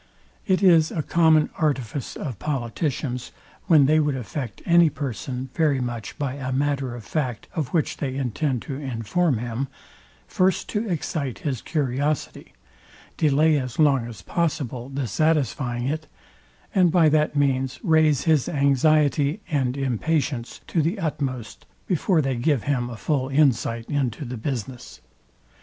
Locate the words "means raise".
17.35-18.23